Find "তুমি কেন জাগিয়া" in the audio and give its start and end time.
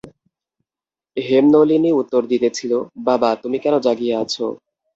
3.43-4.15